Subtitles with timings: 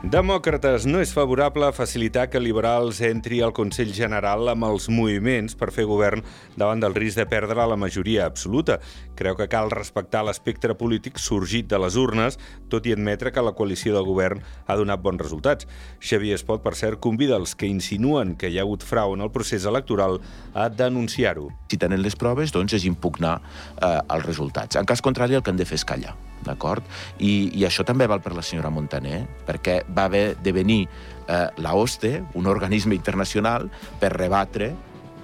[0.00, 5.52] Demòcrates no és favorable a facilitar que liberals entri al Consell General amb els moviments
[5.60, 6.24] per fer govern
[6.56, 8.78] davant del risc de perdre la majoria absoluta.
[9.18, 12.40] Creu que cal respectar l'espectre polític sorgit de les urnes,
[12.72, 15.68] tot i admetre que la coalició de govern ha donat bons resultats.
[16.00, 19.34] Xavier Espot, per cert, convida els que insinuen que hi ha hagut frau en el
[19.36, 20.16] procés electoral
[20.54, 21.50] a denunciar-ho.
[21.68, 23.36] Si tenen les proves, doncs és impugnar
[23.76, 24.80] eh, els resultats.
[24.80, 26.84] En cas contrari, el que han de fer és callar d'acord?
[27.18, 31.46] I, I això també val per la senyora Montaner, perquè va haver de venir eh,
[31.58, 33.68] la OSCE, un organisme internacional,
[34.00, 34.72] per rebatre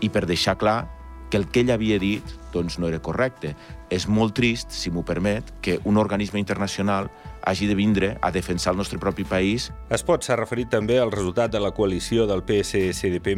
[0.01, 0.83] i per deixar clar
[1.31, 3.55] que el que ell havia dit doncs, no era correcte.
[3.93, 7.11] És molt trist, si m'ho permet, que un organisme internacional
[7.47, 9.71] hagi de vindre a defensar el nostre propi país.
[9.95, 13.37] Espot s'ha referit també al resultat de la coalició del PSC-CDP+.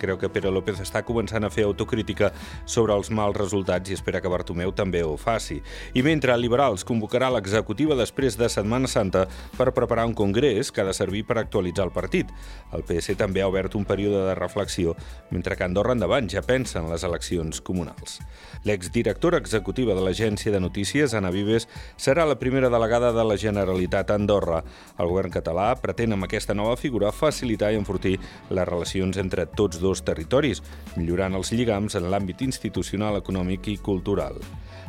[0.00, 2.30] Creu que Pere López està començant a fer autocrítica
[2.64, 5.58] sobre els mals resultats i espera que Bartomeu també ho faci.
[5.92, 9.26] I mentre Liberals convocarà l'executiva després de Setmana Santa
[9.58, 12.32] per preparar un congrés que ha de servir per actualitzar el partit.
[12.72, 14.96] El PS també ha obert un període de reflexió,
[15.30, 18.22] mentre que Andorra endavant ja pensa en les eleccions comunals.
[18.68, 24.10] L'exdirectora executiva de l'agència de notícies, Anna Vives, serà la primera delegada de la Generalitat
[24.10, 24.62] a Andorra.
[24.98, 28.18] El govern català pretén amb aquesta nova figura facilitar i enfortir
[28.50, 30.62] les relacions entre tots dos territoris,
[30.96, 34.38] millorant els lligams en l'àmbit institucional, econòmic i cultural.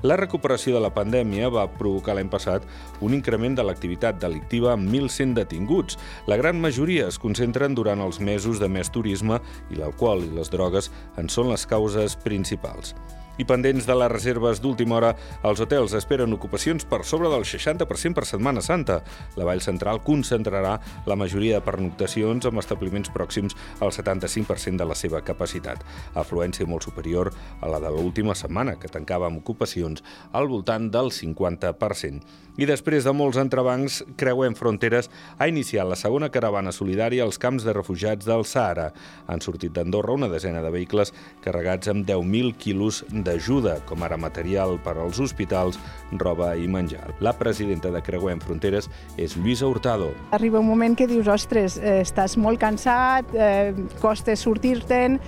[0.03, 2.65] La recuperació de la pandèmia va provocar l'any passat
[3.07, 5.95] un increment de l'activitat delictiva amb 1.100 detinguts.
[6.27, 9.39] La gran majoria es concentren durant els mesos de més turisme
[9.71, 12.91] i l'alcohol i les drogues en són les causes principals.
[13.33, 15.09] I pendents de les reserves d'última hora,
[15.49, 18.99] els hotels esperen ocupacions per sobre del 60% per Setmana Santa.
[19.39, 20.75] La Vall Central concentrarà
[21.09, 25.81] la majoria de pernoctacions amb establiments pròxims al 75% de la seva capacitat,
[26.13, 31.09] afluència molt superior a la de l'última setmana, que tancava amb ocupacions al voltant del
[31.09, 32.21] 50%.
[32.53, 35.07] I després de molts entrebancs, Creuem Fronteres
[35.41, 38.91] ha iniciat la segona caravana solidària als camps de refugiats del Sahara.
[39.25, 44.77] Han sortit d'Andorra una desena de vehicles carregats amb 10.000 quilos d'ajuda, com ara material
[44.83, 45.79] per als hospitals,
[46.19, 47.13] roba i menjar.
[47.23, 50.11] La presidenta de Creuem Fronteres és Lluïsa Hurtado.
[50.31, 55.19] Arriba un moment que dius, ostres, eh, estàs molt cansat, eh, costa sortir-te'n,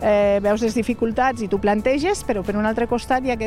[0.00, 3.38] eh, veus les dificultats i tu planteges, però per un altre costat hi ha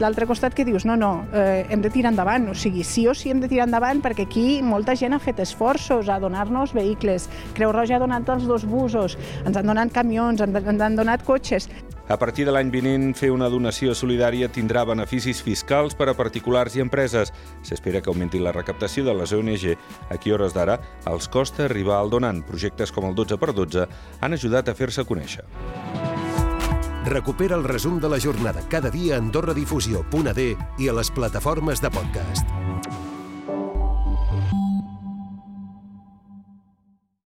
[0.00, 3.14] l'altre costat que dius, no, no, eh, hem de tirar endavant, o sigui, sí o
[3.14, 7.28] sí hem de tirar endavant perquè aquí molta gent ha fet esforços a donar-nos vehicles,
[7.54, 11.68] Creu Roja ha donat els dos busos, ens han donat camions, ens han donat cotxes.
[12.10, 16.74] A partir de l'any vinent, fer una donació solidària tindrà beneficis fiscals per a particulars
[16.74, 17.30] i empreses.
[17.62, 19.76] S'espera que augmenti la recaptació de les ONG.
[20.10, 22.42] Aquí, hores d'ara, els costa arribar al donant.
[22.42, 23.86] Projectes com el 12 x 12
[24.26, 25.46] han ajudat a fer-se conèixer.
[27.06, 30.48] Recupera el resum de la jornada cada dia a AndorraDifusió.d
[30.82, 32.59] i a les plataformes de podcast.